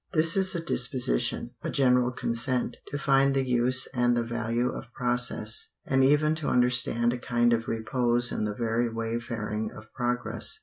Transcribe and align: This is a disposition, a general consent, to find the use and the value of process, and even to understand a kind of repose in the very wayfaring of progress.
This 0.13 0.35
is 0.35 0.55
a 0.55 0.59
disposition, 0.65 1.51
a 1.61 1.69
general 1.69 2.09
consent, 2.11 2.77
to 2.87 2.97
find 2.97 3.35
the 3.35 3.45
use 3.45 3.85
and 3.93 4.17
the 4.17 4.23
value 4.23 4.71
of 4.71 4.91
process, 4.95 5.67
and 5.85 6.03
even 6.03 6.33
to 6.41 6.49
understand 6.49 7.13
a 7.13 7.19
kind 7.19 7.53
of 7.53 7.67
repose 7.67 8.31
in 8.31 8.43
the 8.43 8.55
very 8.55 8.89
wayfaring 8.89 9.69
of 9.71 9.93
progress. 9.93 10.57